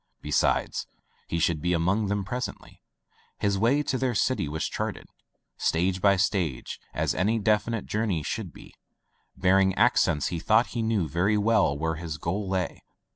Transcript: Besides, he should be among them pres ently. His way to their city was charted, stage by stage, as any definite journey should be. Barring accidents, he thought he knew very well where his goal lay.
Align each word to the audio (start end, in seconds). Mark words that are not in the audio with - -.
Besides, 0.23 0.87
he 1.27 1.37
should 1.37 1.61
be 1.61 1.73
among 1.73 2.07
them 2.07 2.25
pres 2.25 2.47
ently. 2.47 2.79
His 3.37 3.59
way 3.59 3.83
to 3.83 3.99
their 3.99 4.15
city 4.15 4.47
was 4.49 4.67
charted, 4.67 5.07
stage 5.57 6.01
by 6.01 6.15
stage, 6.15 6.79
as 6.91 7.13
any 7.13 7.37
definite 7.37 7.85
journey 7.85 8.23
should 8.23 8.51
be. 8.51 8.73
Barring 9.37 9.75
accidents, 9.75 10.29
he 10.29 10.39
thought 10.39 10.69
he 10.73 10.81
knew 10.81 11.07
very 11.07 11.37
well 11.37 11.77
where 11.77 11.97
his 11.97 12.17
goal 12.17 12.49
lay. 12.49 12.81